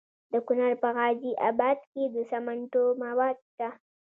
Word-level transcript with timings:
د 0.31 0.33
کونړ 0.47 0.71
په 0.81 0.89
غازي 0.97 1.31
اباد 1.49 1.79
کې 1.91 2.03
د 2.15 2.15
سمنټو 2.31 2.83
مواد 3.03 3.37
شته. 3.49 3.69